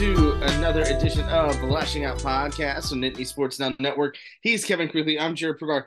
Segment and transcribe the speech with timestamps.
[0.00, 4.16] to another edition of the Lasching Out Podcast on Nittany Sports Now Network.
[4.40, 5.20] He's Kevin Quigley.
[5.20, 5.84] I'm Jarrod Prugar.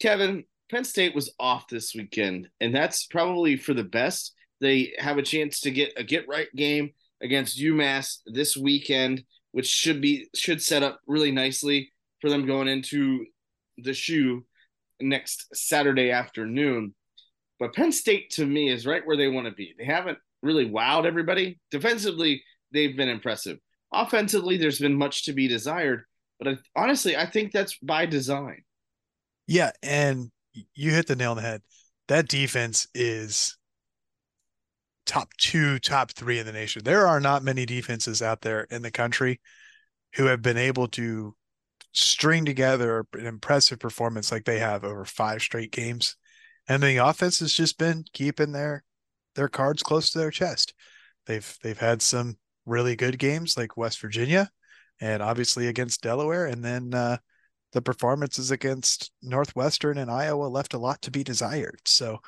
[0.00, 4.34] Kevin, Penn State was off this weekend, and that's probably for the best.
[4.60, 6.90] They have a chance to get a get right game
[7.22, 12.68] against UMass this weekend, which should be should set up really nicely for them going
[12.68, 13.24] into
[13.78, 14.44] the shoe
[15.00, 16.94] next Saturday afternoon.
[17.58, 19.74] But Penn State to me is right where they want to be.
[19.78, 21.58] They haven't really wowed everybody.
[21.70, 22.42] Defensively,
[22.74, 23.58] they've been impressive.
[23.92, 26.02] Offensively, there's been much to be desired,
[26.38, 28.64] but I, honestly, I think that's by design.
[29.46, 30.30] Yeah, and
[30.74, 31.62] you hit the nail on the head.
[32.08, 33.56] That defense is
[35.06, 36.82] top two, top three in the nation.
[36.84, 39.40] There are not many defenses out there in the country
[40.16, 41.34] who have been able to
[41.92, 46.16] string together an impressive performance like they have over five straight games.
[46.68, 48.82] And the offense has just been keeping their
[49.34, 50.74] their cards close to their chest.
[51.26, 54.50] They've they've had some really good games like West Virginia
[55.00, 56.46] and obviously against Delaware.
[56.46, 57.18] And then uh,
[57.72, 61.80] the performances against Northwestern and Iowa left a lot to be desired.
[61.84, 62.20] So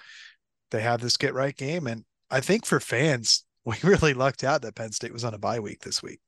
[0.70, 1.86] they have this get right game.
[1.86, 5.38] And I think for fans, we really lucked out that Penn State was on a
[5.38, 6.20] bye week this week.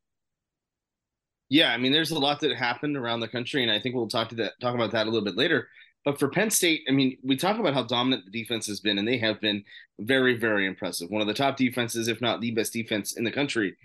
[1.51, 4.06] Yeah, I mean, there's a lot that happened around the country, and I think we'll
[4.06, 5.69] talk to that talk about that a little bit later.
[6.05, 8.98] But for Penn State, I mean, we talk about how dominant the defense has been,
[8.98, 9.64] and they have been
[9.98, 11.11] very, very impressive.
[11.11, 13.77] One of the top defenses, if not the best defense in the country.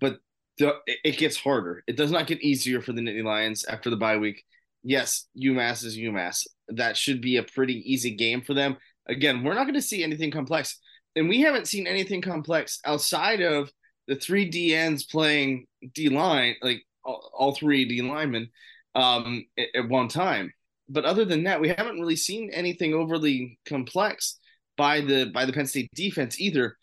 [0.00, 0.18] But
[0.58, 1.82] the, it gets harder.
[1.86, 4.44] It does not get easier for the Nittany Lions after the bye week.
[4.82, 6.46] Yes, UMass is UMass.
[6.68, 8.76] That should be a pretty easy game for them.
[9.08, 10.78] Again, we're not going to see anything complex,
[11.16, 13.70] and we haven't seen anything complex outside of
[14.06, 18.48] the three DNs playing D line, like all, three D linemen,
[18.94, 20.52] um, at, at, one time.
[20.88, 24.38] But other than that, we haven't really seen anything overly complex
[24.76, 26.76] by the by the Penn State defense either.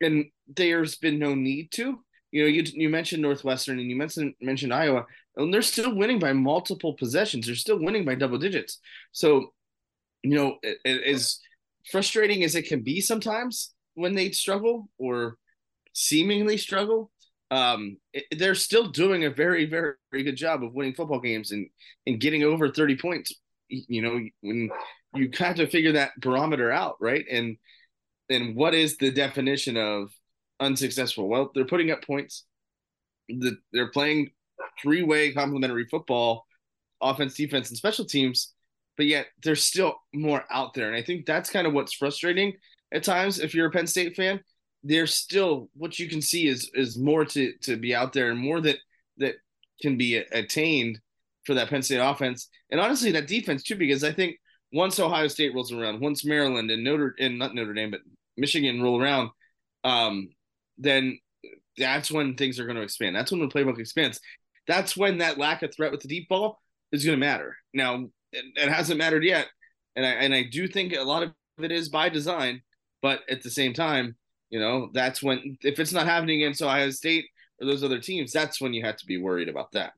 [0.00, 2.04] And there's been no need to.
[2.36, 6.18] You know, you you mentioned Northwestern and you mentioned mentioned Iowa, and they're still winning
[6.18, 7.46] by multiple possessions.
[7.46, 8.78] They're still winning by double digits.
[9.12, 9.54] So,
[10.22, 11.40] you know, as
[11.90, 15.38] frustrating as it can be sometimes when they struggle or
[15.94, 17.10] seemingly struggle,
[17.50, 21.52] um, it, they're still doing a very, very, very good job of winning football games
[21.52, 21.70] and
[22.06, 23.32] and getting over thirty points.
[23.70, 24.68] You know, when
[25.14, 27.24] you have to figure that barometer out, right?
[27.30, 27.56] And
[28.28, 30.10] and what is the definition of
[30.60, 31.28] unsuccessful?
[31.28, 32.44] Well, they're putting up points.
[33.28, 34.30] The, they're playing
[34.82, 36.46] three-way complementary football,
[37.00, 38.54] offense, defense, and special teams,
[38.96, 40.88] but yet there's still more out there.
[40.88, 42.54] And I think that's kind of what's frustrating
[42.92, 44.40] at times if you're a Penn State fan
[44.86, 48.38] there's still what you can see is is more to to be out there and
[48.38, 48.76] more that
[49.18, 49.34] that
[49.82, 51.00] can be attained
[51.44, 54.36] for that Penn State offense and honestly that defense too because I think
[54.72, 58.00] once Ohio State rolls around once Maryland and Notre and not Notre Dame but
[58.36, 59.30] Michigan roll around
[59.82, 60.28] um
[60.78, 61.18] then
[61.78, 64.20] that's when things are going to expand that's when the playbook expands
[64.66, 66.60] that's when that lack of threat with the deep ball
[66.92, 69.46] is going to matter now it, it hasn't mattered yet
[69.94, 72.62] and I and I do think a lot of it is by design
[73.02, 74.16] but at the same time
[74.50, 77.26] you know, that's when if it's not happening against Ohio State
[77.60, 79.92] or those other teams, that's when you have to be worried about that.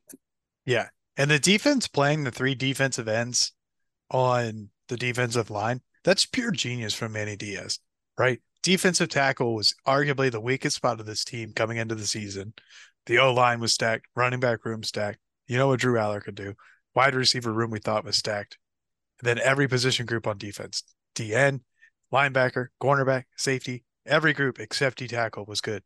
[0.64, 0.88] Yeah.
[1.16, 3.52] And the defense playing the three defensive ends
[4.10, 7.80] on the defensive line, that's pure genius from Manny Diaz,
[8.18, 8.40] right?
[8.68, 12.52] Defensive tackle was arguably the weakest spot of this team coming into the season.
[13.06, 15.20] The O line was stacked, running back room stacked.
[15.46, 16.52] You know what Drew Allar could do.
[16.94, 18.58] Wide receiver room we thought was stacked.
[19.20, 20.82] And then every position group on defense
[21.14, 21.60] DN,
[22.12, 25.82] linebacker, cornerback, safety, Every group except D tackle was good.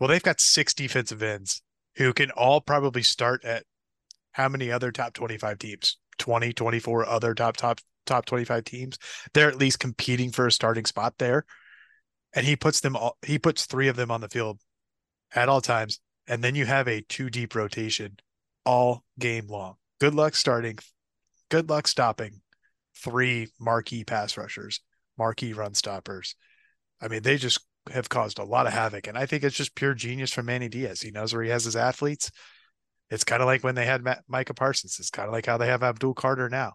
[0.00, 1.62] Well, they've got six defensive ends
[1.94, 3.62] who can all probably start at
[4.32, 5.96] how many other top 25 teams?
[6.18, 8.98] 20, 24 other top, top, top 25 teams.
[9.32, 11.44] They're at least competing for a starting spot there.
[12.34, 14.60] And he puts them all, he puts three of them on the field
[15.34, 16.00] at all times.
[16.26, 18.18] And then you have a two deep rotation
[18.64, 19.76] all game long.
[20.00, 20.78] Good luck starting.
[21.50, 22.40] Good luck stopping
[22.96, 24.80] three marquee pass rushers,
[25.18, 26.36] marquee run stoppers.
[27.00, 27.60] I mean, they just
[27.92, 29.06] have caused a lot of havoc.
[29.06, 31.00] And I think it's just pure genius from Manny Diaz.
[31.00, 32.30] He knows where he has his athletes.
[33.10, 34.98] It's kind of like when they had Matt, Micah Parsons.
[35.00, 36.74] It's kind of like how they have Abdul Carter now.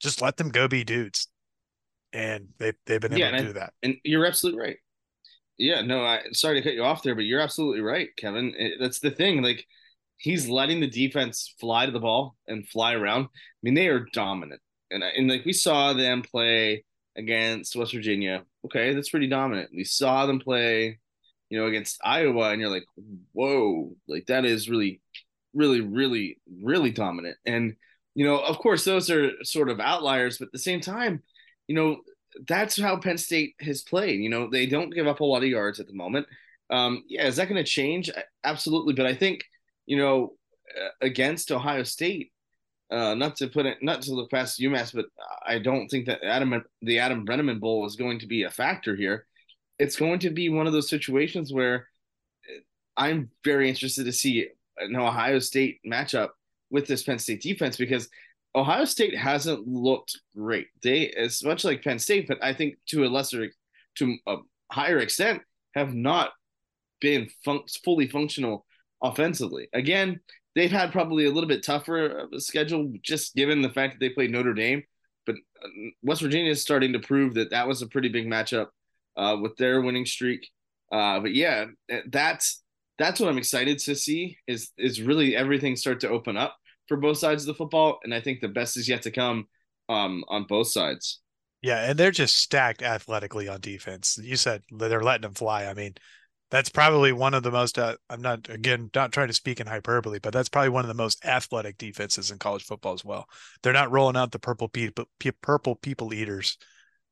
[0.00, 1.28] Just let them go be dudes.
[2.12, 3.72] And they, they've been able yeah, to do that.
[3.82, 4.76] And you're absolutely right.
[5.60, 8.54] Yeah, no, I sorry to cut you off there, but you're absolutely right, Kevin.
[8.56, 9.42] It, that's the thing.
[9.42, 9.66] Like
[10.16, 13.24] he's letting the defense fly to the ball and fly around.
[13.24, 13.28] I
[13.62, 14.62] mean, they are dominant.
[14.90, 16.84] And, and like we saw them play
[17.14, 18.44] against West Virginia.
[18.64, 19.70] Okay, that's pretty dominant.
[19.74, 20.98] We saw them play,
[21.50, 22.86] you know, against Iowa, and you're like,
[23.32, 25.02] whoa, like that is really,
[25.52, 27.36] really, really, really dominant.
[27.44, 27.74] And
[28.14, 31.22] you know, of course, those are sort of outliers, but at the same time,
[31.68, 31.98] you know,
[32.46, 34.20] that's how Penn State has played.
[34.20, 36.26] You know, they don't give up a lot of yards at the moment.
[36.70, 38.10] Um, yeah, is that going to change?
[38.44, 39.44] Absolutely, but I think
[39.86, 40.34] you know
[41.00, 42.32] against Ohio State,
[42.90, 45.06] uh, not to put it, not to look past UMass, but
[45.46, 48.94] I don't think that Adam the Adam Breneman Bowl is going to be a factor
[48.94, 49.26] here.
[49.78, 51.86] It's going to be one of those situations where
[52.96, 56.30] I'm very interested to see an Ohio State matchup
[56.70, 58.08] with this Penn State defense because
[58.54, 60.66] Ohio State hasn't looked great.
[60.82, 63.48] They, as much like Penn State, but I think to a lesser,
[63.96, 64.36] to a
[64.72, 65.42] higher extent,
[65.74, 66.30] have not
[67.00, 68.66] been fun- fully functional
[69.02, 69.68] offensively.
[69.72, 70.20] Again,
[70.54, 74.32] they've had probably a little bit tougher schedule just given the fact that they played
[74.32, 74.82] Notre Dame.
[75.26, 75.68] But uh,
[76.02, 78.68] West Virginia is starting to prove that that was a pretty big matchup
[79.16, 80.48] uh, with their winning streak.
[80.90, 81.66] Uh, but yeah,
[82.08, 82.62] that's
[82.98, 86.56] that's what I'm excited to see is is really everything start to open up
[86.90, 89.46] for both sides of the football, and I think the best is yet to come
[89.88, 91.20] um, on both sides.
[91.62, 94.18] Yeah, and they're just stacked athletically on defense.
[94.20, 95.66] You said they're letting them fly.
[95.66, 95.94] I mean,
[96.50, 99.68] that's probably one of the most uh, i'm not again not trying to speak in
[99.68, 103.28] hyperbole but that's probably one of the most athletic defenses in college football as well
[103.62, 105.04] they're not rolling out the purple people
[105.42, 106.58] purple people eaters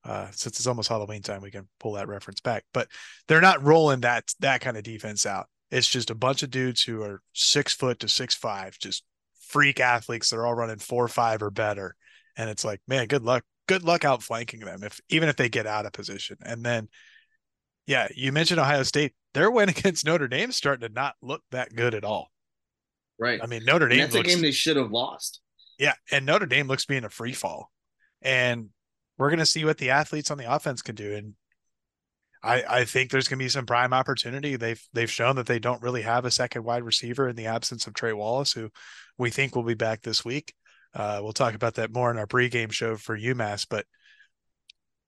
[0.04, 2.88] uh, since it's almost halloween time we can pull that reference back but
[3.28, 6.82] they're not rolling that that kind of defense out it's just a bunch of dudes
[6.82, 9.04] who are six foot to six five just
[9.48, 11.96] freak athletes they're all running four five or better
[12.36, 15.66] and it's like man good luck good luck outflanking them if even if they get
[15.66, 16.88] out of position and then
[17.88, 19.14] yeah, you mentioned Ohio State.
[19.34, 22.30] Their win against Notre Dame starting to not look that good at all.
[23.18, 23.40] Right.
[23.42, 24.00] I mean, Notre Dame.
[24.00, 25.40] And that's looks, a game they should have lost.
[25.78, 27.70] Yeah, and Notre Dame looks being a free fall,
[28.20, 28.68] and
[29.16, 31.14] we're going to see what the athletes on the offense can do.
[31.14, 31.34] And
[32.42, 34.56] I, I think there's going to be some prime opportunity.
[34.56, 37.86] They've they've shown that they don't really have a second wide receiver in the absence
[37.86, 38.70] of Trey Wallace, who
[39.16, 40.54] we think will be back this week.
[40.94, 43.66] Uh, we'll talk about that more in our pregame show for UMass.
[43.68, 43.86] But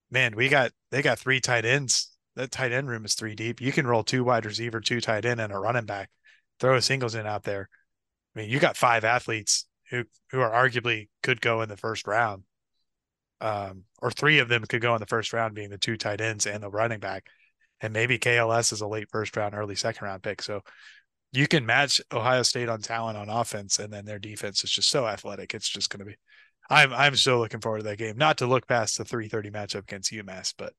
[0.09, 3.61] man, we got they got three tight ends that tight end room is three deep.
[3.61, 6.09] You can roll two wide receiver, two tight end, and a running back.
[6.59, 7.69] Throw a singles in out there.
[8.35, 12.07] I mean, you got five athletes who who are arguably could go in the first
[12.07, 12.43] round,
[13.41, 16.21] um, or three of them could go in the first round, being the two tight
[16.21, 17.27] ends and the running back,
[17.81, 20.41] and maybe KLS is a late first round, early second round pick.
[20.41, 20.61] So
[21.31, 24.89] you can match Ohio State on talent on offense, and then their defense is just
[24.89, 25.53] so athletic.
[25.53, 26.15] It's just going to be.
[26.69, 28.17] I'm I'm so looking forward to that game.
[28.17, 30.73] Not to look past the 3:30 matchup against UMass, but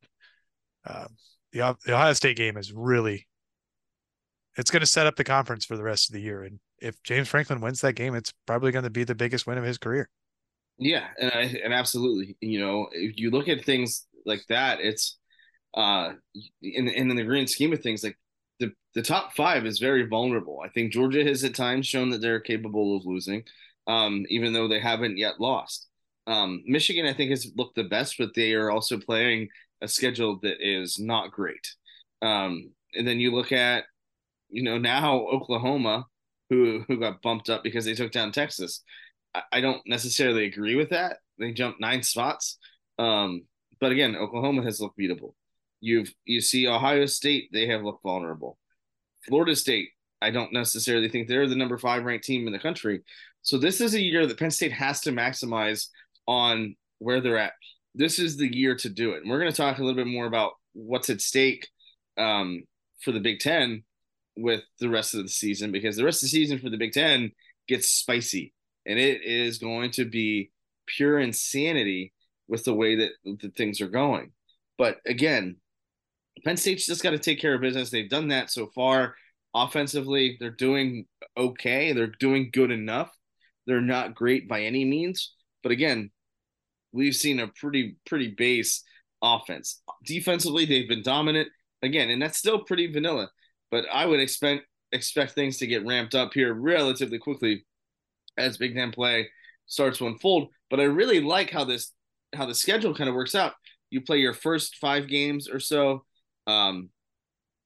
[0.86, 1.08] um,
[1.52, 3.26] the, the Ohio State game is really
[4.56, 6.42] it's going to set up the conference for the rest of the year.
[6.42, 9.58] And if James Franklin wins that game, it's probably going to be the biggest win
[9.58, 10.08] of his career.
[10.78, 15.18] Yeah, and I, and absolutely, you know, if you look at things like that, it's
[15.74, 16.12] uh
[16.62, 18.18] in in the grand scheme of things, like
[18.60, 20.60] the the top five is very vulnerable.
[20.64, 23.44] I think Georgia has at times shown that they're capable of losing,
[23.86, 25.88] um, even though they haven't yet lost.
[26.26, 29.48] Um, Michigan, I think, has looked the best, but they are also playing
[29.82, 31.74] a schedule that is not great.
[32.22, 33.84] Um, and then you look at,
[34.50, 36.06] you know, now Oklahoma,
[36.50, 38.82] who who got bumped up because they took down Texas.
[39.52, 41.18] I, don't necessarily agree with that.
[41.38, 42.58] They jumped nine spots.
[42.98, 43.42] Um,
[43.80, 45.34] but again, Oklahoma has looked beatable.
[45.80, 48.58] You've you see Ohio State, they have looked vulnerable.
[49.26, 49.88] Florida State,
[50.20, 53.02] I don't necessarily think they're the number five ranked team in the country.
[53.42, 55.88] So this is a year that Penn State has to maximize
[56.26, 57.52] on where they're at
[57.94, 59.22] this is the year to do it.
[59.22, 61.68] And we're going to talk a little bit more about what's at stake
[62.16, 62.64] um,
[63.00, 63.84] for the Big Ten
[64.36, 66.92] with the rest of the season because the rest of the season for the Big
[66.92, 67.32] Ten
[67.68, 68.52] gets spicy
[68.86, 70.50] and it is going to be
[70.86, 72.12] pure insanity
[72.48, 74.32] with the way that the things are going.
[74.78, 75.56] But again,
[76.44, 77.90] Penn State's just got to take care of business.
[77.90, 79.14] They've done that so far.
[79.54, 81.92] Offensively, they're doing okay.
[81.92, 83.10] They're doing good enough.
[83.66, 85.34] They're not great by any means.
[85.62, 86.10] But again,
[86.92, 88.82] we've seen a pretty pretty base
[89.22, 89.82] offense.
[90.04, 91.48] Defensively, they've been dominant
[91.82, 93.28] again, and that's still pretty vanilla.
[93.70, 97.64] But I would expect expect things to get ramped up here relatively quickly
[98.36, 99.28] as Big Ten play
[99.66, 100.48] starts to unfold.
[100.70, 101.92] But I really like how this
[102.34, 103.52] how the schedule kind of works out.
[103.90, 106.04] You play your first five games or so.
[106.46, 106.90] Um,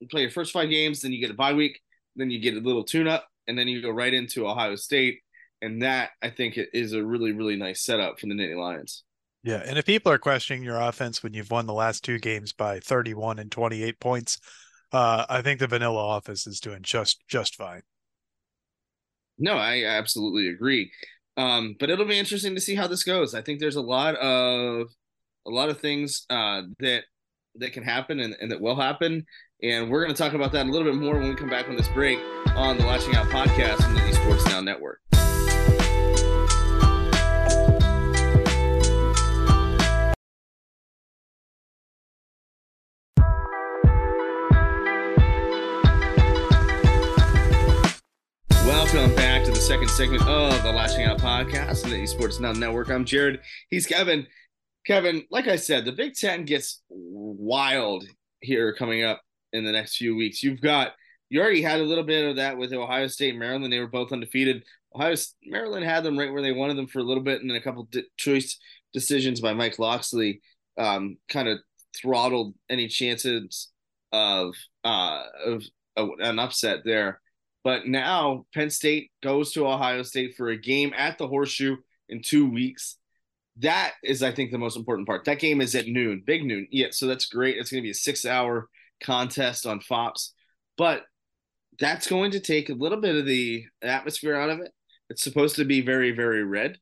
[0.01, 1.81] you play your first five games, then you get a bye week,
[2.17, 5.21] then you get a little tune up, and then you go right into Ohio State.
[5.63, 9.05] And that I think is a really, really nice setup for the Nittany Lions.
[9.43, 12.53] Yeah, and if people are questioning your offense when you've won the last two games
[12.53, 14.39] by 31 and 28 points,
[14.93, 17.83] uh, I think the vanilla office is doing just just fine.
[19.39, 20.91] No, I absolutely agree.
[21.37, 23.35] Um, but it'll be interesting to see how this goes.
[23.35, 24.89] I think there's a lot of
[25.47, 27.05] a lot of things uh, that
[27.57, 29.25] that can happen and, and that will happen.
[29.63, 31.67] And we're going to talk about that a little bit more when we come back
[31.67, 32.19] from this break
[32.55, 35.01] on the Lasching Out podcast on the Esports Now Network.
[49.67, 52.89] Second segment of the Lasching Out podcast on the Esports Now Network.
[52.89, 53.41] I'm Jarrod.
[53.69, 54.25] He's Kevin.
[54.87, 58.05] Kevin, like I said, the Big Ten gets wild
[58.41, 59.21] here coming up
[59.53, 60.41] in the next few weeks.
[60.41, 60.93] You've got
[61.31, 63.73] you already had a little bit of that with Ohio State and Maryland.
[63.73, 64.63] They were both undefeated.
[64.95, 67.57] Ohio Maryland had them right where they wanted them for a little bit, and then
[67.57, 68.61] a couple di- choice
[68.93, 70.43] decisions by Mike Locksley
[70.79, 71.59] um, kind of
[72.01, 73.73] throttled any chances
[74.13, 74.55] of
[74.85, 75.65] uh, of,
[75.97, 77.21] of an upset there.
[77.67, 82.23] But now Penn State goes to Ohio State for a game at the Horseshoe in
[82.23, 82.97] two weeks.
[83.57, 85.25] That is, I think, the most important part.
[85.25, 86.69] That game is at noon, big noon.
[86.71, 87.57] Yeah, so that's great.
[87.57, 88.69] It's going to be a six-hour
[89.03, 90.33] contest on Fox,
[90.79, 91.07] but
[91.81, 94.71] that's going to take a little bit of the atmosphere out of it.
[95.11, 96.79] It's supposed to be very, very red.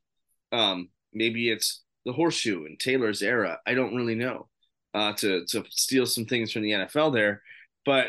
[0.53, 3.59] Um, maybe it's the horseshoe in Taylor's era.
[3.67, 4.49] I don't really know.
[4.93, 7.41] Uh, to to steal some things from the NFL there,
[7.87, 8.09] but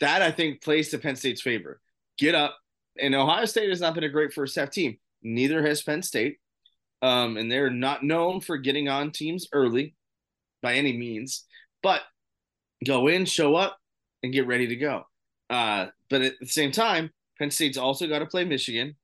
[0.00, 1.80] that I think plays to Penn State's favor.
[2.18, 2.56] Get up,
[3.00, 4.98] and Ohio State has not been a great first half team.
[5.22, 6.38] Neither has Penn State,
[7.02, 9.94] um, and they're not known for getting on teams early
[10.62, 11.44] by any means.
[11.82, 12.02] But
[12.84, 13.78] go in, show up,
[14.22, 15.04] and get ready to go.
[15.50, 18.96] Uh, but at the same time, Penn State's also got to play Michigan.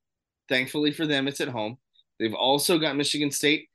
[0.49, 1.79] Thankfully for them, it's at home.
[2.19, 3.69] They've also got Michigan State,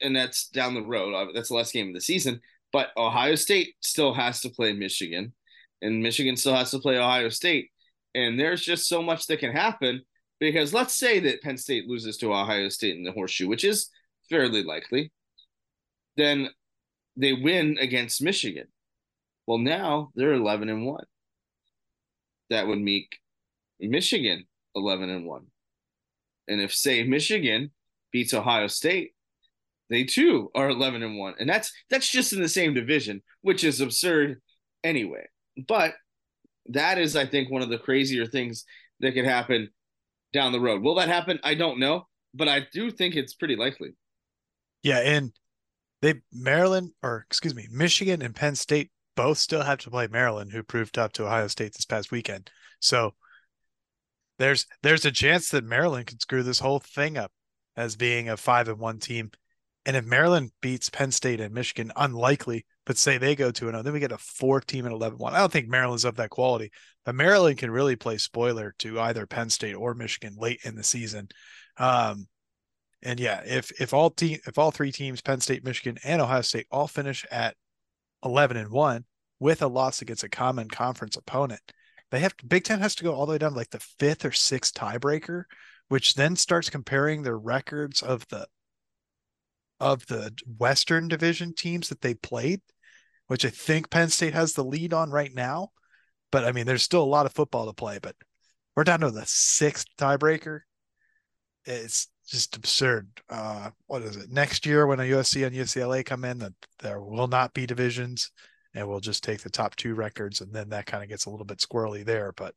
[0.00, 1.14] and that's down the road.
[1.14, 2.40] Uh, that's the last game of the season.
[2.72, 5.32] But Ohio State still has to play Michigan
[5.82, 7.70] and Michigan still has to play Ohio State.
[8.14, 10.02] And there's just so much that can happen
[10.40, 13.90] because let's say that Penn State loses to Ohio State in the horseshoe, which is
[14.28, 15.12] fairly likely,
[16.16, 16.48] then
[17.16, 18.66] they win against Michigan.
[19.46, 21.04] Well, now they're 11 and 1.
[22.50, 23.18] That would make
[23.78, 24.44] Michigan
[24.74, 25.46] 11 and 1.
[26.48, 27.70] And if say Michigan
[28.12, 29.12] beats Ohio State,
[29.88, 31.34] they too are 11 and 1.
[31.38, 34.40] And that's that's just in the same division, which is absurd
[34.82, 35.26] anyway.
[35.66, 35.94] But
[36.66, 38.64] that is, I think, one of the crazier things
[39.00, 39.70] that could happen
[40.32, 40.82] down the road.
[40.82, 41.40] Will that happen?
[41.42, 43.90] I don't know, but I do think it's pretty likely.
[44.82, 45.32] Yeah, and
[46.02, 50.52] they Maryland or excuse me, Michigan and Penn State both still have to play Maryland,
[50.52, 52.50] who proved up to Ohio State this past weekend.
[52.80, 53.14] So
[54.38, 57.32] there's there's a chance that Maryland could screw this whole thing up
[57.76, 59.30] as being a five and one team.
[59.86, 63.84] And if Maryland beats Penn State and Michigan, unlikely, but say they go to another,
[63.84, 65.32] then we get a four team and 11 1.
[65.32, 66.72] I don't think Maryland's of that quality,
[67.04, 70.82] but Maryland can really play spoiler to either Penn State or Michigan late in the
[70.82, 71.28] season.
[71.76, 72.26] Um,
[73.00, 76.40] and yeah, if if all team if all three teams, Penn State, Michigan, and Ohio
[76.40, 77.54] State, all finish at
[78.24, 79.04] 11 and one
[79.38, 81.60] with a loss against a common conference opponent,
[82.10, 84.24] they have Big Ten has to go all the way down to like the fifth
[84.24, 85.44] or sixth tiebreaker,
[85.86, 88.48] which then starts comparing the records of the
[89.78, 92.60] of the Western Division teams that they played
[93.30, 95.68] which I think Penn State has the lead on right now.
[96.32, 98.16] But I mean, there's still a lot of football to play, but
[98.74, 100.62] we're down to the sixth tiebreaker.
[101.64, 103.08] It's just absurd.
[103.28, 104.32] Uh, what is it?
[104.32, 108.32] Next year, when a USC and UCLA come in, that there will not be divisions,
[108.74, 111.30] and we'll just take the top two records, and then that kind of gets a
[111.30, 112.32] little bit squirrely there.
[112.36, 112.56] But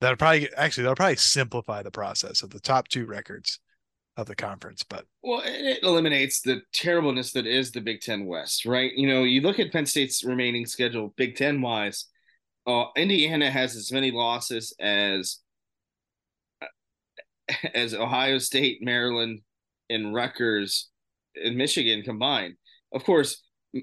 [0.00, 3.60] that'll probably actually that'll probably simplify the process of the top two records
[4.18, 4.82] of the conference.
[4.82, 8.92] But well, it eliminates the terribleness that is the Big Ten West, right?
[8.94, 12.06] You know, you look at Penn State's remaining schedule, Big Ten wise.
[12.66, 15.38] Uh, Indiana has as many losses as
[17.74, 19.40] as Ohio State, Maryland,
[19.88, 20.90] and Rutgers
[21.34, 22.56] and Michigan combined.
[22.92, 23.42] Of course,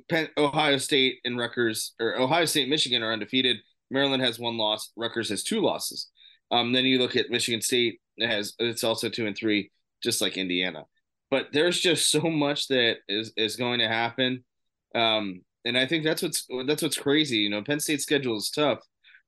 [0.09, 3.57] Penn, Ohio State and Rutgers or Ohio State, Michigan are undefeated.
[3.89, 4.91] Maryland has one loss.
[4.97, 6.09] Rutgers has two losses.
[6.51, 9.71] Um, then you look at Michigan State it has it's also two and three
[10.05, 10.85] just like Indiana.
[11.29, 14.45] But there's just so much that is is going to happen.
[14.93, 17.37] Um, and I think that's what's that's what's crazy.
[17.37, 18.79] You know, Penn State's schedule is tough.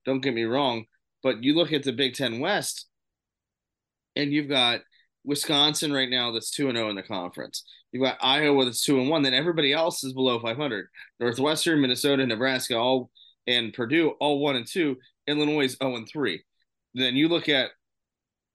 [0.05, 0.85] Don't get me wrong,
[1.23, 2.87] but you look at the Big Ten West,
[4.15, 4.81] and you've got
[5.25, 7.63] Wisconsin right now that's two and zero oh in the conference.
[7.91, 9.23] You've got Iowa that's two and one.
[9.23, 10.87] Then everybody else is below five hundred.
[11.19, 13.09] Northwestern, Minnesota, Nebraska, all
[13.47, 14.97] and Purdue all one and two.
[15.27, 16.43] Illinois is zero and three.
[16.93, 17.71] Then you look at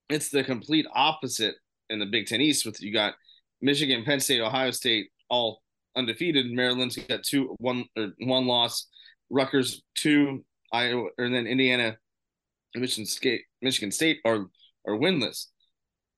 [0.09, 1.55] it's the complete opposite
[1.93, 3.13] in the Big Ten East with you got
[3.61, 5.61] Michigan, Penn State, Ohio State all
[5.95, 6.51] undefeated.
[6.51, 8.87] Maryland's got two one or one loss.
[9.29, 11.97] Rutgers two, Iowa, and then Indiana,
[12.75, 14.47] Michigan State, Michigan State are
[14.85, 15.45] are winless.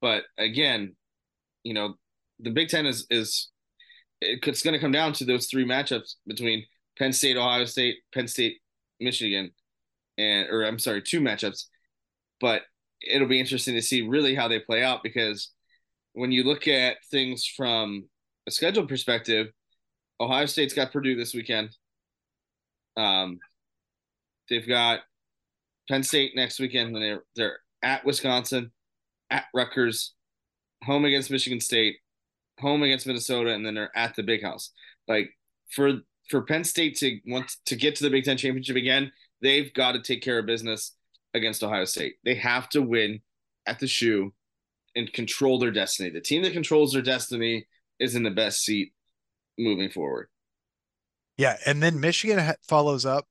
[0.01, 0.95] But again,
[1.63, 1.95] you know,
[2.39, 3.51] the Big Ten is is
[4.21, 6.65] it's going to come down to those three matchups between
[6.97, 8.57] Penn State, Ohio State, Penn State,
[8.99, 9.51] Michigan,
[10.17, 11.65] and or I'm sorry, two matchups.
[12.39, 12.63] But
[13.01, 15.51] it'll be interesting to see really how they play out because
[16.15, 18.05] when you look at things from
[18.47, 19.47] a schedule perspective,
[20.19, 21.75] Ohio State's got Purdue this weekend.
[22.95, 23.39] Um,
[24.49, 25.01] they've got
[25.89, 28.71] Penn State next weekend, and they're they're at Wisconsin,
[29.29, 30.13] at Rutgers,
[30.83, 31.97] home against Michigan State,
[32.59, 34.71] home against Minnesota, and then they're at the Big House.
[35.09, 35.31] Like
[35.69, 39.73] for for Penn State to want to get to the Big Ten championship again, they've
[39.73, 40.95] got to take care of business
[41.33, 42.15] against Ohio State.
[42.23, 43.19] They have to win
[43.65, 44.33] at the shoe
[44.95, 46.09] and control their destiny.
[46.09, 47.67] The team that controls their destiny
[47.99, 48.93] is in the best seat
[49.57, 50.27] moving forward.
[51.37, 53.25] Yeah, and then Michigan follows up.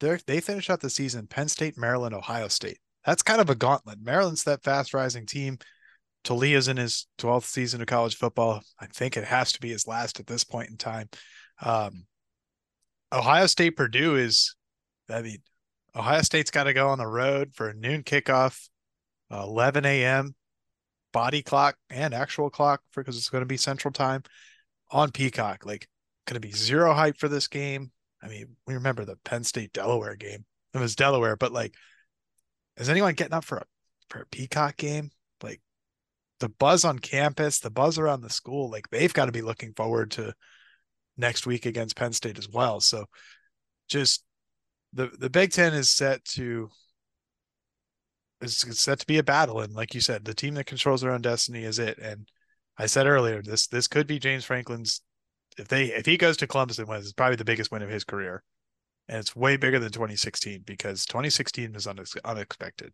[0.00, 2.78] They they finish out the season Penn State, Maryland, Ohio State.
[3.04, 3.98] That's kind of a gauntlet.
[4.02, 5.58] Maryland's that fast rising team.
[6.24, 8.62] Taulia's in his 12th season of college football.
[8.80, 11.10] I think it has to be his last at this point in time.
[11.60, 12.06] Um,
[13.12, 14.56] Ohio State Purdue is,
[15.10, 15.38] I mean,
[15.94, 18.68] Ohio State's got to go on the road for a noon kickoff,
[19.30, 20.34] uh, 11 a.m.
[21.14, 24.22] body clock and actual clock because it's going to be central time
[24.90, 25.64] on Peacock.
[25.64, 25.88] Like,
[26.26, 27.92] going to be zero hype for this game.
[28.22, 30.44] I mean, we remember the Penn State Delaware game.
[30.74, 31.74] It was Delaware, but like,
[32.76, 33.64] is anyone getting up for a
[34.10, 35.10] for a Peacock game?
[35.42, 35.60] Like,
[36.40, 39.72] the buzz on campus, the buzz around the school, like they've got to be looking
[39.74, 40.34] forward to
[41.16, 42.80] next week against Penn State as well.
[42.80, 43.04] So,
[43.88, 44.24] just
[44.92, 46.70] the the Big Ten is set to
[48.44, 51.12] is set to be a battle, and like you said, the team that controls their
[51.12, 51.98] own destiny is it.
[51.98, 52.28] And
[52.78, 55.00] I said earlier, this this could be James Franklin's
[55.58, 57.90] if they if he goes to Columbus and wins, it's probably the biggest win of
[57.90, 58.42] his career,
[59.08, 62.92] and it's way bigger than 2016 because 2016 was unexpected.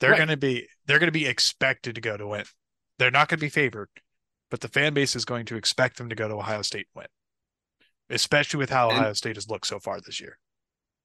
[0.00, 0.18] They're right.
[0.18, 2.44] going to be they're going to be expected to go to win.
[2.98, 3.88] They're not going to be favored,
[4.50, 7.02] but the fan base is going to expect them to go to Ohio State and
[7.02, 7.08] win,
[8.10, 10.38] especially with how and, Ohio State has looked so far this year.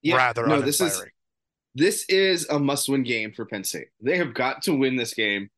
[0.02, 1.04] Yeah, rather no, this is
[1.76, 3.88] this is a must-win game for Penn State.
[4.02, 5.50] They have got to win this game.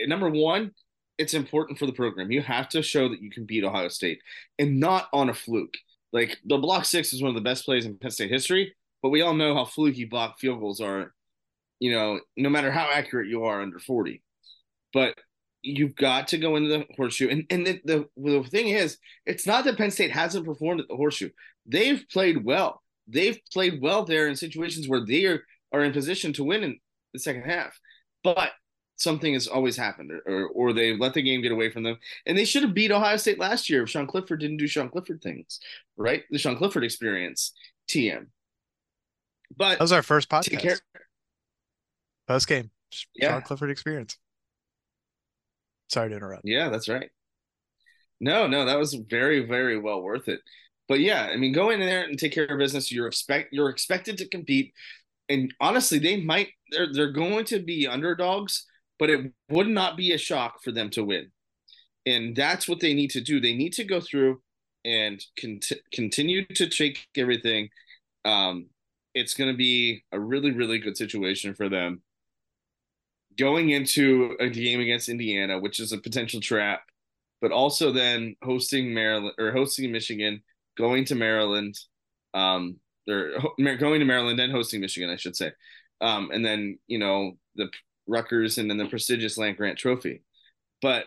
[0.00, 0.72] Number one,
[1.18, 2.30] it's important for the program.
[2.30, 4.20] You have to show that you can beat Ohio State
[4.58, 5.74] and not on a fluke.
[6.12, 9.10] Like the block six is one of the best plays in Penn State history, but
[9.10, 11.14] we all know how fluky block field goals are,
[11.78, 14.22] you know, no matter how accurate you are under 40.
[14.92, 15.14] But
[15.62, 17.28] you've got to go into the horseshoe.
[17.28, 20.88] And, and the, the, the thing is, it's not that Penn State hasn't performed at
[20.88, 21.30] the horseshoe.
[21.66, 22.82] They've played well.
[23.08, 26.78] They've played well there in situations where they are, are in position to win in
[27.12, 27.78] the second half.
[28.24, 28.50] But
[28.96, 31.98] something has always happened, or or they let the game get away from them.
[32.26, 34.88] And they should have beat Ohio State last year if Sean Clifford didn't do Sean
[34.88, 35.60] Clifford things,
[35.96, 36.22] right?
[36.30, 37.52] The Sean Clifford experience,
[37.88, 38.26] TM.
[39.56, 40.80] But that was our first podcast.
[42.28, 42.70] Post game,
[43.14, 43.32] yeah.
[43.32, 44.16] Sean Clifford experience.
[45.88, 46.42] Sorry to interrupt.
[46.44, 47.10] Yeah, that's right.
[48.20, 50.40] No, no, that was very, very well worth it.
[50.88, 52.92] But yeah, I mean, go in there and take care of business.
[52.92, 54.72] You're expect you're expected to compete,
[55.32, 58.66] and honestly, they might they're they're going to be underdogs
[59.02, 61.28] but it would not be a shock for them to win.
[62.06, 63.40] And that's what they need to do.
[63.40, 64.40] They need to go through
[64.84, 67.68] and cont- continue to take everything.
[68.24, 68.66] Um,
[69.12, 72.02] it's going to be a really, really good situation for them
[73.36, 76.82] going into a game against Indiana, which is a potential trap,
[77.40, 80.44] but also then hosting Maryland or hosting Michigan,
[80.78, 81.76] going to Maryland,
[82.34, 82.76] um,
[83.08, 83.32] or
[83.76, 85.52] going to Maryland and hosting Michigan, I should say.
[86.00, 87.68] Um, and then, you know, the
[88.06, 90.22] Rutgers, and then the prestigious Land Grant Trophy.
[90.80, 91.06] But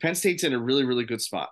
[0.00, 1.50] Penn State's in a really, really good spot.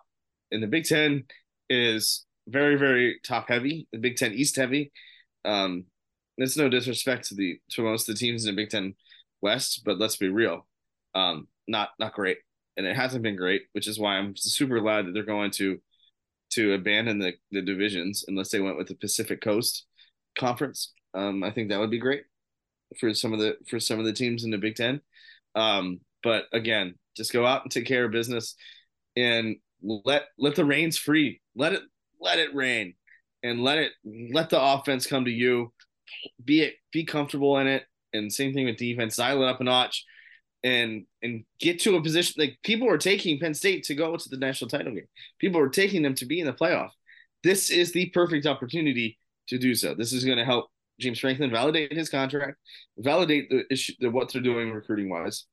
[0.50, 1.24] And the Big Ten
[1.68, 3.86] is very, very top heavy.
[3.92, 4.92] The Big Ten East heavy.
[5.44, 5.84] Um,
[6.38, 8.94] it's no disrespect to the to most of the teams in the Big Ten
[9.40, 10.66] West, but let's be real,
[11.14, 12.38] um, not not great,
[12.76, 15.80] and it hasn't been great, which is why I'm super glad that they're going to
[16.52, 19.86] to abandon the the divisions unless they went with the Pacific Coast
[20.38, 20.92] Conference.
[21.14, 22.24] Um, I think that would be great
[22.98, 25.00] for some of the for some of the teams in the Big Ten.
[25.54, 28.54] Um, but again, just go out and take care of business
[29.16, 31.40] and let let the reins free.
[31.54, 31.82] Let it
[32.20, 32.94] let it rain
[33.42, 33.92] and let it
[34.32, 35.72] let the offense come to you.
[36.44, 37.84] Be it be comfortable in it.
[38.12, 39.16] And same thing with defense.
[39.16, 40.04] Dial it up a notch
[40.64, 44.28] and and get to a position like people are taking Penn State to go to
[44.28, 45.08] the national title game.
[45.38, 46.90] People are taking them to be in the playoff.
[47.42, 49.94] This is the perfect opportunity to do so.
[49.94, 50.66] This is going to help
[51.00, 52.58] James Franklin validate his contract,
[52.96, 55.46] validate the issue, the, what they're doing recruiting wise,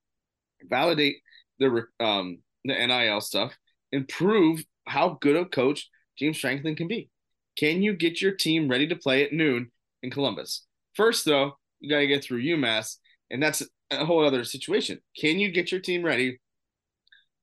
[0.70, 1.18] validate
[1.58, 3.54] the um the NIL stuff,
[3.92, 7.10] and prove how good a coach James Franklin can be.
[7.58, 9.72] Can you get your team ready to play at noon
[10.04, 10.66] in Columbus?
[10.96, 12.98] First, though, you got to get through UMass,
[13.30, 15.00] and that's a whole other situation.
[15.18, 16.40] Can you get your team ready,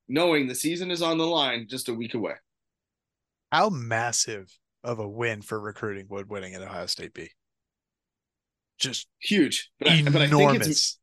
[0.09, 2.35] knowing the season is on the line just a week away?
[3.53, 4.49] How massive
[4.85, 7.31] of a win for recruiting would winning at Ohio State be?
[8.79, 9.71] just huge.
[9.79, 10.99] But I, but I think it's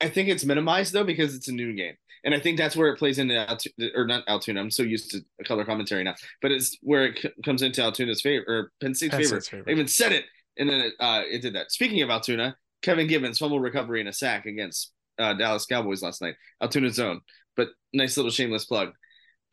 [0.00, 1.94] I think it's minimized though because it's a new game.
[2.24, 4.60] And I think that's where it plays into Altoona, or not Altoona.
[4.60, 8.20] I'm so used to color commentary now, but it's where it c- comes into Altoona's
[8.20, 9.40] favor or Penn State's, Penn favor.
[9.40, 9.64] State's favor.
[9.66, 10.24] I even said it,
[10.56, 11.72] and then it, uh, it did that.
[11.72, 16.20] Speaking of Altoona, Kevin Givens fumble recovery and a sack against uh, Dallas Cowboys last
[16.20, 16.34] night.
[16.60, 17.20] Altoona zone,
[17.56, 18.92] but nice little shameless plug.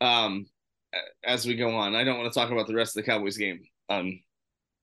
[0.00, 0.46] Um,
[1.24, 3.36] as we go on, I don't want to talk about the rest of the Cowboys
[3.36, 3.60] game.
[3.88, 4.20] Um,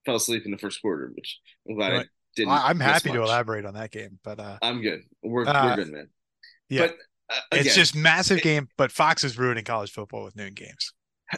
[0.06, 2.52] fell asleep in the first quarter, which I'm glad I didn't.
[2.52, 5.02] I'm happy to elaborate on that game, but uh, I'm good.
[5.22, 6.08] We're, uh, we're good, man.
[6.68, 6.96] Yeah, but,
[7.30, 8.68] uh, again, it's just massive it, game.
[8.76, 10.92] But Fox is ruining college football with noon games.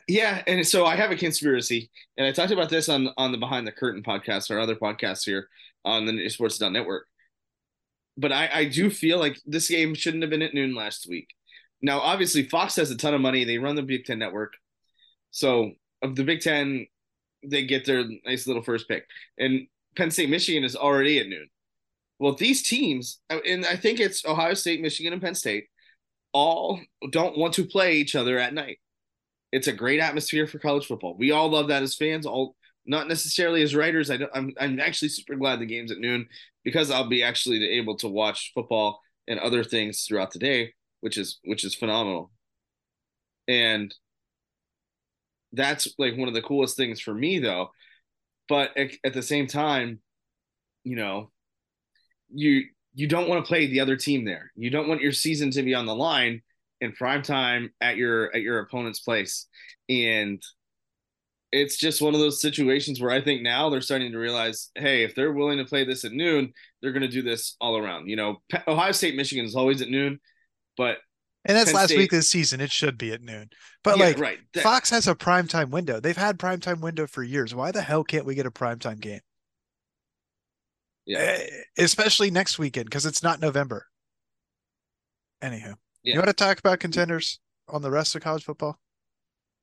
[0.07, 3.39] Yeah, and so I have a conspiracy, and I talked about this on on the
[3.39, 5.49] Behind the Curtain podcast or other podcasts here
[5.85, 7.07] on the Sports Network.
[8.17, 11.29] But I, I do feel like this game shouldn't have been at noon last week.
[11.83, 13.45] Now, obviously, Fox has a ton of money.
[13.45, 14.53] They run the Big Ten network.
[15.31, 16.87] So, of the Big Ten,
[17.43, 19.05] they get their nice little first pick.
[19.39, 19.67] And
[19.97, 21.49] Penn State, Michigan is already at noon.
[22.19, 25.69] Well, these teams, and I think it's Ohio State, Michigan, and Penn State,
[26.33, 28.79] all don't want to play each other at night.
[29.53, 31.17] It's a great atmosphere for college football.
[31.17, 32.27] We all love that as fans.
[32.27, 32.57] All
[32.91, 34.11] not necessarily as writers.
[34.11, 36.27] I am I'm actually super glad the game's at noon
[36.65, 41.17] because I'll be actually able to watch football and other things throughout the day, which
[41.17, 42.33] is which is phenomenal.
[43.47, 43.95] And
[45.53, 47.71] that's like one of the coolest things for me though.
[48.49, 50.01] But at, at the same time,
[50.83, 51.31] you know,
[52.29, 54.51] you you don't want to play the other team there.
[54.57, 56.43] You don't want your season to be on the line
[56.81, 59.47] in prime time at your at your opponent's place.
[59.89, 60.43] And
[61.53, 65.03] it's just one of those situations where I think now they're starting to realize, hey,
[65.03, 68.09] if they're willing to play this at noon, they're going to do this all around.
[68.09, 70.21] You know, Ohio State, Michigan is always at noon,
[70.77, 70.99] but
[71.45, 72.61] and that's Penn last State, week this season.
[72.61, 73.51] It should be at noon.
[73.83, 74.39] But yeah, like right.
[74.55, 75.99] That, Fox has a primetime window.
[75.99, 77.55] They've had primetime window for years.
[77.55, 79.21] Why the hell can't we get a primetime game?
[81.07, 81.19] Yeah.
[81.19, 81.47] Eh,
[81.79, 83.87] especially next weekend because it's not November.
[85.43, 85.75] Anywho.
[86.03, 86.15] Yeah.
[86.15, 88.79] You want to talk about contenders on the rest of college football?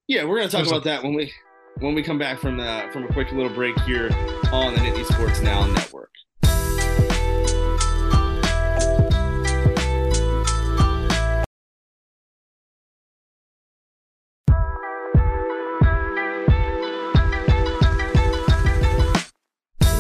[0.08, 1.32] Yeah, we're gonna talk There's about a- that when we
[1.80, 4.10] when we come back from the from a quick little break here
[4.52, 6.12] on the Nittany Sports Now Network.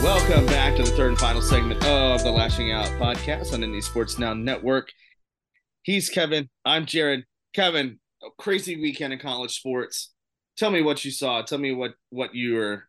[0.01, 3.83] Welcome back to the third and final segment of the Lasching Out podcast on Nittany
[3.83, 4.89] Sports Now Network.
[5.83, 6.49] He's Kevin.
[6.65, 7.23] I'm Jarrod.
[7.53, 7.99] Kevin,
[8.37, 10.11] crazy weekend in college sports
[10.57, 11.41] tell me what you saw.
[11.41, 12.87] Tell me what what you're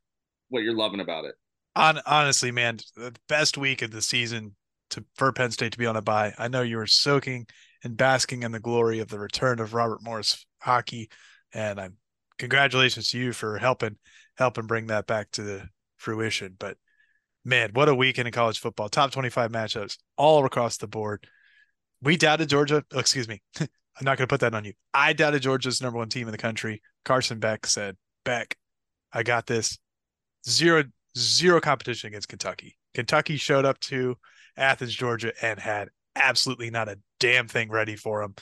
[0.49, 1.35] what you're loving about it.
[1.77, 4.57] On honestly, man, the best week of the season
[4.91, 6.35] to for Penn State to be on a bye.
[6.39, 7.47] I know you were soaking
[7.85, 11.09] and basking in the glory of the return of Robert Morris hockey,
[11.53, 11.97] and I'm
[12.39, 13.97] congratulations to you for helping
[14.37, 16.57] helping bring that back to the fruition.
[16.59, 16.77] But
[17.45, 18.89] man, what a weekend in college football!
[18.89, 21.27] Top 25 matchups all across the board.
[22.01, 22.85] We doubted Georgia.
[22.93, 23.43] Oh, excuse me.
[23.99, 24.75] I'm not going to put that on you.
[24.95, 26.83] I doubted Georgia's number one team in the country.
[27.05, 28.57] Carson Beck said, Beck,
[29.13, 29.79] I got this.
[30.49, 30.85] Zero,
[31.17, 32.77] zero competition against Kentucky.
[32.95, 34.17] Kentucky showed up to
[34.57, 38.35] Athens, Georgia, and had absolutely not a damn thing ready for him.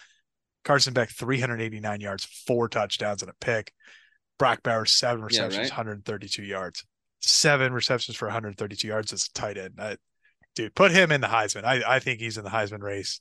[0.65, 3.73] Carson Beck, 389 yards, four touchdowns, and a pick.
[4.39, 5.71] Brock Bowers, seven receptions, yeah, right?
[5.71, 6.85] 132 yards.
[7.21, 9.75] Seven receptions for 132 yards as a tight end.
[9.79, 9.97] I,
[10.55, 11.65] dude, put him in the Heisman.
[11.65, 13.21] I, I think he's in the Heisman race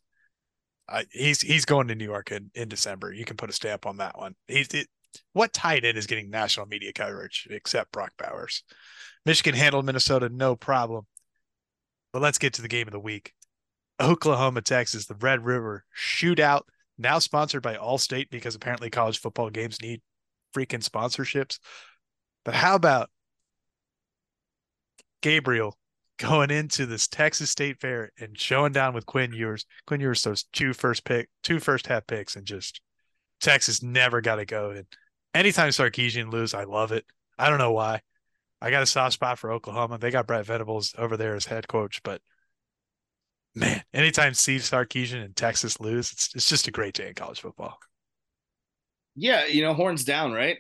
[1.12, 3.12] he's he's going to New York in, in December.
[3.12, 4.36] You can put a stamp on that one.
[4.48, 4.88] He's it,
[5.34, 8.64] what tight end is getting national media coverage except Brock Bowers?
[9.26, 11.06] Michigan handled Minnesota no problem.
[12.14, 13.34] But let's get to the game of the week.
[14.00, 16.62] Oklahoma, Texas, the Red River shootout,
[16.98, 20.02] now sponsored by Allstate because apparently college football games need
[20.56, 21.60] freaking sponsorships.
[22.44, 23.10] But how about
[25.22, 25.78] Gabriel
[26.18, 29.66] going into this Texas State Fair and showing down with Quinn Ewers.
[29.86, 32.82] Quinn Ewers those two first pick, two first half picks, and just
[33.42, 34.72] Texas never got to go.
[34.72, 34.86] And
[35.34, 37.06] anytime Sarkisian lose, I love it.
[37.38, 38.02] I don't know why.
[38.62, 39.98] I got a soft spot for Oklahoma.
[39.98, 42.22] They got Brent Venables over there as head coach, but
[43.54, 47.42] man, anytime Steve Sarkisian and Texas lose, it's it's just a great day in college
[47.42, 47.78] football.
[49.16, 50.58] Yeah, you know, horns down, right?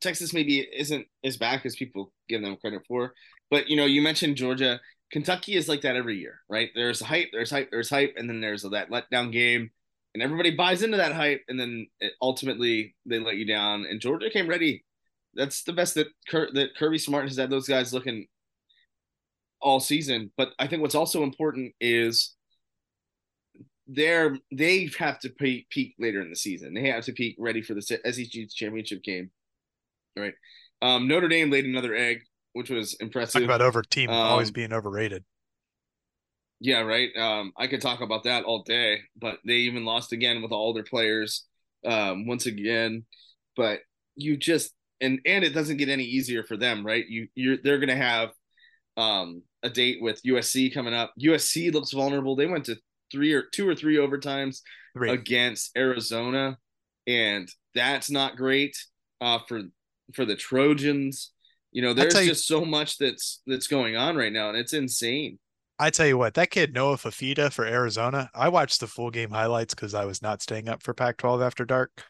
[0.00, 3.12] Texas maybe isn't as back as people give them credit for,
[3.50, 4.80] but you know, you mentioned Georgia.
[5.12, 6.70] Kentucky is like that every year, right?
[6.74, 9.70] There's hype, there's hype, there's hype, and then there's that letdown game,
[10.14, 11.86] and everybody buys into that hype, and then
[12.20, 13.86] ultimately they let you down.
[13.88, 14.84] And Georgia came ready.
[15.34, 18.26] That's the best that Kir- that Kirby Smart has had those guys looking
[19.60, 20.32] all season.
[20.36, 22.34] But I think what's also important is
[23.86, 26.74] they're they have to peak, peak later in the season.
[26.74, 29.30] They have to peak ready for the SEC championship game,
[30.16, 30.34] right?
[30.82, 32.22] Um, Notre Dame laid another egg,
[32.56, 33.42] which was impressive.
[33.42, 35.24] Talk about over team um, always being overrated.
[36.58, 37.10] Yeah, right.
[37.14, 40.72] Um, I could talk about that all day, but they even lost again with all
[40.72, 41.44] their players
[41.84, 43.04] um, once again.
[43.56, 43.80] But
[44.14, 47.04] you just and and it doesn't get any easier for them, right?
[47.06, 48.30] You you're they're gonna have
[48.96, 51.12] um, a date with USC coming up.
[51.20, 52.36] USC looks vulnerable.
[52.36, 52.76] They went to
[53.12, 54.60] three or two or three overtimes
[54.94, 55.10] three.
[55.10, 56.56] against Arizona,
[57.06, 58.76] and that's not great
[59.20, 59.60] uh, for
[60.14, 61.32] for the Trojans.
[61.76, 65.38] You know, there's just so much that's that's going on right now, and it's insane.
[65.78, 68.30] I tell you what, that kid Noah Fifita for Arizona.
[68.34, 71.66] I watched the full game highlights because I was not staying up for Pac-12 after
[71.66, 72.02] dark.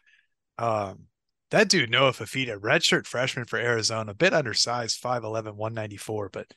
[0.57, 1.07] Um,
[1.51, 6.47] that dude Noah Fifita, redshirt freshman for Arizona, a bit undersized, 5'11", 194, but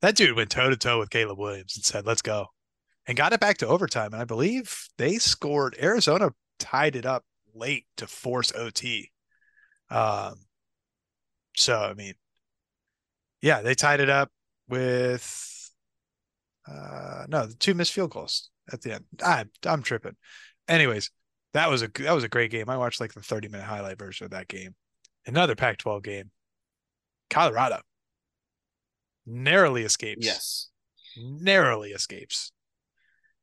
[0.00, 2.46] that dude went toe to toe with Caleb Williams and said, "Let's go,"
[3.06, 4.14] and got it back to overtime.
[4.14, 5.76] And I believe they scored.
[5.78, 9.10] Arizona tied it up late to force OT.
[9.90, 10.46] Um,
[11.54, 12.14] so I mean,
[13.44, 14.30] yeah, they tied it up
[14.70, 15.70] with
[16.66, 19.04] uh no, the two missed field goals at the end.
[19.22, 20.16] I I'm tripping.
[20.66, 21.10] Anyways,
[21.52, 22.70] that was a that was a great game.
[22.70, 24.74] I watched like the 30 minute highlight version of that game.
[25.26, 26.30] Another Pac-12 game.
[27.28, 27.80] Colorado
[29.26, 30.24] narrowly escapes.
[30.24, 30.70] Yes.
[31.16, 32.50] Narrowly escapes.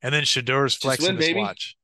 [0.02, 1.76] And then Shedeur's flexing win, his watch.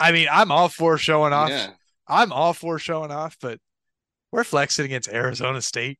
[0.00, 1.50] I mean, I'm all for showing off.
[1.50, 1.70] Yeah.
[2.08, 3.60] I'm all for showing off, but
[4.32, 5.98] we're flexing against Arizona State,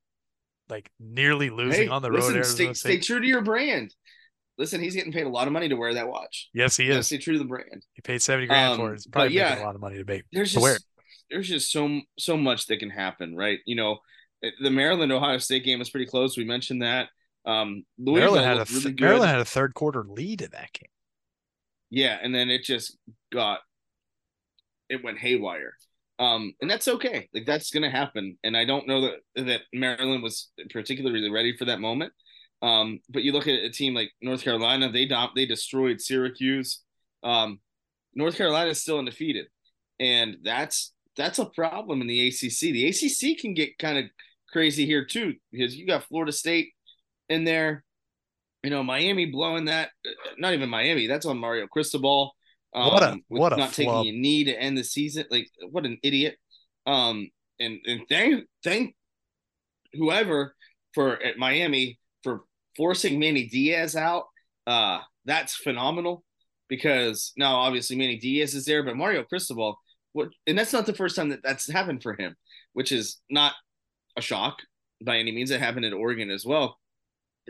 [0.68, 2.34] like nearly losing hey, on the road.
[2.34, 3.94] Listen, stay, stay, true to your brand.
[4.58, 6.48] Listen, he's getting paid a lot of money to wear that watch.
[6.54, 7.06] Yes, he is.
[7.06, 7.84] Stay true to the brand.
[7.92, 8.96] He paid seventy grand um, for it.
[8.96, 10.22] It's probably yeah, a lot of money to pay.
[10.32, 10.78] There's just wear.
[11.30, 13.58] there's just so so much that can happen, right?
[13.66, 13.98] You know,
[14.60, 16.36] the Maryland Ohio State game was pretty close.
[16.36, 17.08] We mentioned that.
[17.44, 20.90] Um, Maryland had a th- really Maryland had a third quarter lead in that game.
[21.90, 22.96] Yeah, and then it just
[23.32, 23.60] got
[24.88, 25.74] it went haywire.
[26.18, 27.28] Um, and that's okay.
[27.34, 28.38] Like that's gonna happen.
[28.42, 32.12] And I don't know that that Maryland was particularly ready for that moment.
[32.62, 36.82] Um, but you look at a team like North Carolina, they dom- they destroyed Syracuse.
[37.22, 37.60] Um,
[38.14, 39.46] North Carolina is still undefeated,
[40.00, 42.60] and that's that's a problem in the ACC.
[42.72, 44.04] The ACC can get kind of
[44.50, 46.72] crazy here too because you got Florida State
[47.28, 47.84] in there.
[48.62, 49.90] You know, Miami blowing that.
[50.38, 51.06] Not even Miami.
[51.06, 52.35] That's on Mario Cristobal.
[52.76, 54.04] Um, what a what a not flub.
[54.04, 55.24] taking a knee to end the season.
[55.30, 56.36] Like what an idiot.
[56.86, 58.94] Um, and and thank thank
[59.94, 60.54] whoever
[60.94, 62.42] for at Miami for
[62.76, 64.24] forcing Manny Diaz out.
[64.66, 66.22] Uh, that's phenomenal
[66.68, 69.78] because now obviously Manny Diaz is there, but Mario Cristobal,
[70.12, 72.36] what, and that's not the first time that that's happened for him,
[72.72, 73.54] which is not
[74.16, 74.58] a shock
[75.04, 75.50] by any means.
[75.50, 76.78] It happened in Oregon as well.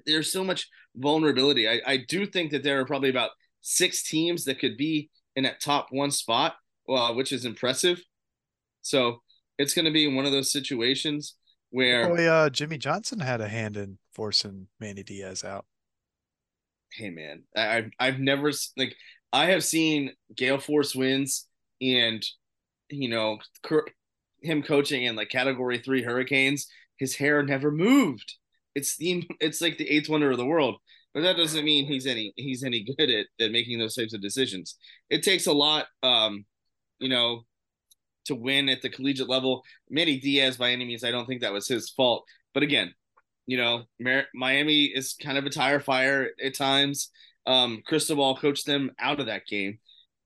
[0.05, 1.69] There's so much vulnerability.
[1.69, 3.31] I, I do think that there are probably about
[3.69, 6.55] six teams that could be in that top one spot,
[6.89, 8.01] uh, which is impressive.
[8.83, 9.23] So
[9.59, 11.35] it's going to be one of those situations
[11.71, 15.67] where oh, yeah, Jimmy Johnson had a hand in forcing Manny Diaz out.
[16.93, 18.95] Hey man, I've I've never like
[19.33, 21.49] I have seen Gale Force wins
[21.83, 22.25] and
[22.89, 23.39] you know
[24.43, 26.69] him coaching in like Category Three Hurricanes.
[26.99, 28.37] His hair never moved.
[28.77, 30.77] It's the it's like the eighth wonder of the world.
[31.17, 34.21] But that doesn't mean he's any he's any good at, at making those types of
[34.21, 34.77] decisions.
[35.09, 36.45] It takes a lot, um,
[36.99, 37.47] you know,
[38.27, 39.63] to win at the collegiate level.
[39.89, 42.25] Manny Diaz, by any means, I don't think that was his fault.
[42.53, 42.93] But again,
[43.47, 47.11] you know, Mar- Miami is kind of a tire fire at times.
[47.47, 49.79] Um, Cristobal coached them out of that game,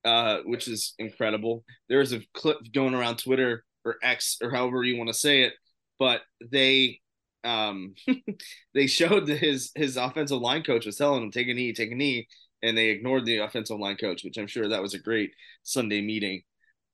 [0.03, 1.63] uh, which is incredible.
[1.87, 5.53] There's a clip going around Twitter or X or however you want to say it,
[5.97, 7.00] but they
[7.43, 7.93] um
[8.73, 11.91] they showed that his his offensive line coach was telling him take a knee, take
[11.91, 12.27] a knee,
[12.63, 15.31] and they ignored the offensive line coach, which I'm sure that was a great
[15.63, 16.41] Sunday meeting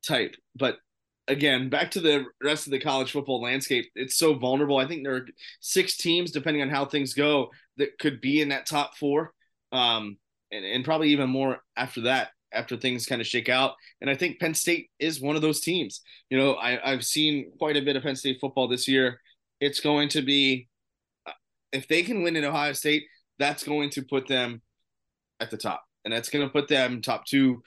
[0.06, 0.36] type.
[0.56, 0.78] But
[1.28, 4.78] again, back to the rest of the college football landscape, it's so vulnerable.
[4.78, 5.28] I think there are
[5.60, 9.34] six teams, depending on how things go, that could be in that top four,
[9.72, 10.18] um,
[10.52, 13.74] and, and probably even more after that, after things kind of shake out.
[14.02, 16.02] And I think Penn State is one of those teams.
[16.30, 19.20] You know, I, I've seen quite a bit of Penn State football this year.
[19.60, 20.68] It's going to be,
[21.72, 23.04] if they can win in Ohio State,
[23.40, 24.62] that's going to put them
[25.40, 27.62] at the top, and that's going to put them top two,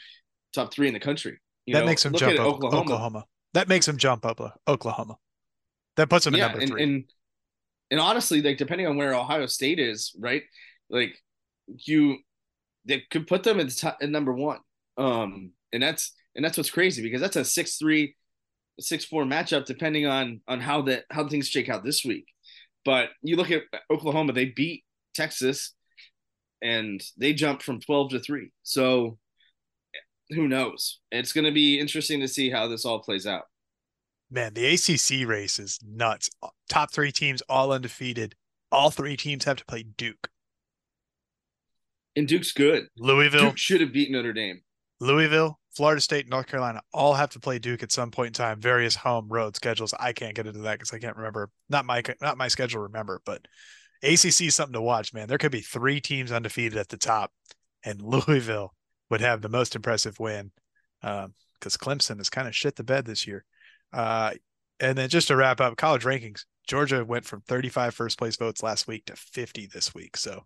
[0.53, 1.39] top three in the country.
[1.67, 2.81] You that know, makes them jump up Oklahoma.
[2.81, 3.25] Oklahoma.
[3.55, 5.17] That makes them jump up Oklahoma.
[5.97, 6.83] That puts them yeah, at number and, three.
[6.83, 7.05] And,
[7.91, 10.43] and honestly, like depending on where Ohio State is, right?
[10.89, 11.17] Like
[11.67, 12.19] you,
[12.85, 14.59] they could put them at, the top, at number one.
[14.97, 18.17] Um, and that's and that's what's crazy because that's a six three,
[18.81, 22.27] six four matchup depending on on how that how things shake out this week.
[22.85, 25.75] But you look at Oklahoma, they beat Texas,
[26.63, 28.51] and they jumped from twelve to three.
[28.63, 29.19] So
[30.31, 31.01] who knows?
[31.11, 33.45] It's going to be interesting to see how this all plays out.
[34.31, 36.31] Man, the ACC race is nuts.
[36.69, 38.37] Top three teams all undefeated.
[38.71, 40.29] All three teams have to play Duke.
[42.15, 42.87] And Duke's good.
[42.97, 44.63] Louisville Duke should have beaten Notre Dame.
[45.01, 48.33] Louisville, Florida State, and North Carolina all have to play Duke at some point in
[48.33, 48.61] time.
[48.61, 49.95] Various home road schedules.
[49.99, 51.51] I can't get into that because I can't remember.
[51.69, 52.83] Not my not my schedule.
[52.83, 53.47] Remember, but
[54.03, 55.29] ACC is something to watch, man.
[55.29, 57.33] There could be three teams undefeated at the top,
[57.85, 58.75] and Louisville
[59.11, 60.51] would have the most impressive win
[61.01, 61.33] because um,
[61.69, 63.45] Clemson has kind of shit the bed this year.
[63.93, 64.33] Uh,
[64.79, 66.45] and then just to wrap up, college rankings.
[66.67, 70.17] Georgia went from 35 first place votes last week to 50 this week.
[70.17, 70.45] So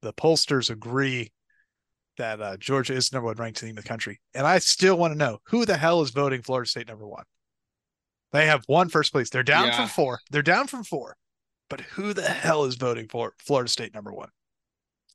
[0.00, 1.32] the pollsters agree
[2.16, 4.20] that uh, Georgia is the number one ranked team in the country.
[4.34, 7.24] And I still want to know who the hell is voting Florida State number one?
[8.32, 9.30] They have one first place.
[9.30, 9.76] They're down yeah.
[9.76, 10.20] from four.
[10.30, 11.16] They're down from four.
[11.68, 14.28] But who the hell is voting for Florida State number one?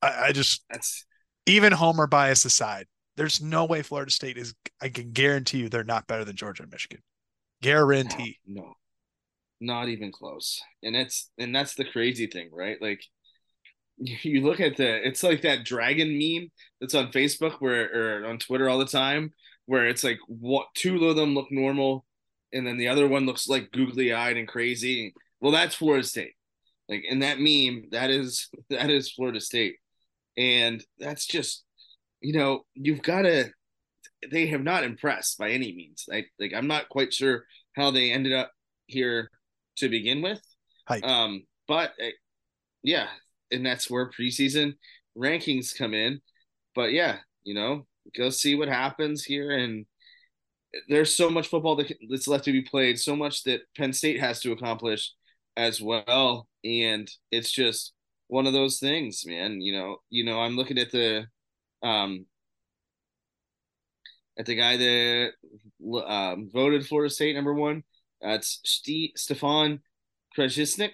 [0.02, 1.06] I, I just that's
[1.46, 2.88] even Homer bias aside,
[3.18, 4.54] there's no way Florida State is.
[4.82, 7.02] I can guarantee you they're not better than Georgia and Michigan.
[7.62, 8.40] Guarantee.
[8.46, 10.62] No, no, not even close.
[10.84, 12.82] And that's and that's the crazy thing, right?
[12.82, 13.02] Like
[14.24, 18.40] you look at the it's like that dragon meme that's on Facebook where or on
[18.40, 19.34] Twitter all the time
[19.66, 22.06] where it's like what two of them look normal
[22.52, 25.14] and then the other one looks like googly eyed and crazy.
[25.40, 26.34] Well, that's Florida State.
[26.90, 29.76] Like in that meme, that is that is Florida State.
[30.38, 31.64] And that's just
[32.22, 33.50] you know, you've got to
[34.32, 36.06] they have not impressed by any means.
[36.12, 38.52] I like I'm not quite sure how they ended up
[38.88, 39.30] here
[39.78, 40.42] to begin with.
[41.04, 42.10] Um, but uh,
[42.84, 43.08] yeah,
[43.52, 44.76] and that's where preseason
[45.18, 46.22] rankings come in.
[46.76, 47.86] But yeah, you know,
[48.18, 49.86] go see what happens here, and
[50.88, 54.20] there's so much football that, that's left to be played, so much that Penn State
[54.20, 55.14] has to accomplish
[55.58, 57.94] as well, and it's just
[58.28, 59.62] one of those things, man.
[59.62, 61.26] You know, you know, I'm looking at the
[61.84, 62.26] um
[64.38, 65.32] at the guy that
[66.08, 67.84] um, voted Florida State number one.
[68.22, 68.60] That's
[69.16, 69.82] Stefan
[70.38, 70.92] Krajisnik.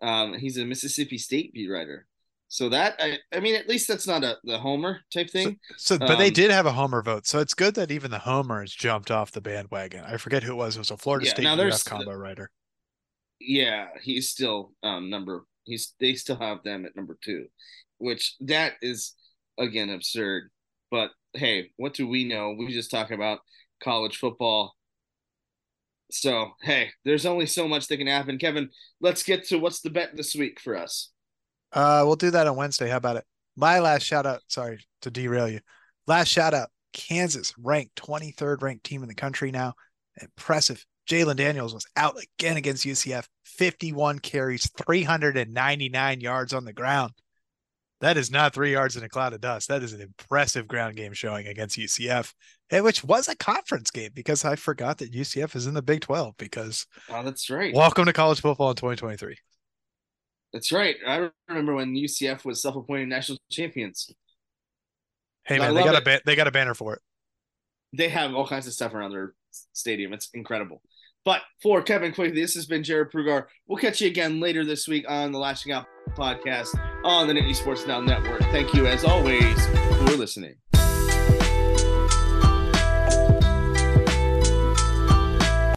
[0.00, 2.06] Um, he's a Mississippi State beat writer.
[2.50, 5.58] So that I, I mean, at least that's not a the homer type thing.
[5.76, 8.10] So, so but um, they did have a homer vote, so it's good that even
[8.10, 10.02] the homers jumped off the bandwagon.
[10.04, 10.76] I forget who it was.
[10.76, 12.50] It was a Florida yeah, State UF combo writer.
[13.38, 15.44] Yeah, he's still um number.
[15.64, 17.48] He's they still have them at number two,
[17.98, 19.14] which that is
[19.58, 20.50] again absurd.
[20.90, 22.54] But hey, what do we know?
[22.58, 23.40] We just talk about
[23.82, 24.74] college football
[26.10, 28.38] so hey, there's only so much that can happen.
[28.38, 31.10] Kevin, let's get to what's the bet this week for us.
[31.72, 32.88] Uh, we'll do that on Wednesday.
[32.88, 33.24] How about it?
[33.56, 34.40] My last shout out.
[34.48, 35.60] Sorry to derail you.
[36.06, 36.68] Last shout out.
[36.92, 39.74] Kansas ranked 23rd ranked team in the country now.
[40.20, 40.84] Impressive.
[41.08, 43.26] Jalon Daniels was out again against UCF.
[43.44, 47.12] 51 carries, 399 yards on the ground.
[48.00, 49.68] That is not three yards in a cloud of dust.
[49.68, 52.32] That is an impressive ground game showing against UCF,
[52.70, 56.36] which was a conference game because I forgot that UCF is in the Big 12
[56.36, 57.74] because oh, that's right.
[57.74, 59.36] Welcome to college football in 2023.
[60.52, 60.96] That's right.
[61.06, 64.10] I remember when UCF was self-appointed national champions.
[65.44, 66.02] Hey man, they got it.
[66.02, 67.00] a ba- they got a banner for it.
[67.96, 69.34] They have all kinds of stuff around their
[69.72, 70.12] stadium.
[70.12, 70.82] It's incredible.
[71.24, 73.46] But for Kevin Quigley, this has been Jarrod Prugar.
[73.66, 77.54] We'll catch you again later this week on the Lasching Out podcast on the Nittany
[77.54, 78.40] Sports Now Network.
[78.52, 80.56] Thank you, as always, for listening.